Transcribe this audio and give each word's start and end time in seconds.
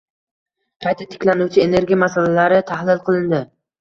Qayta 0.85 1.07
tiklanuvchi 1.11 1.63
energiya 1.65 1.99
masalalari 2.05 2.61
tahlil 2.73 3.03
qilindi 3.11 3.45